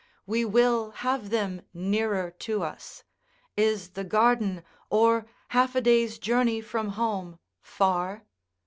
[0.25, 3.03] We will have them nearer to us:
[3.55, 8.23] is the garden, or half a day's journey from home, far?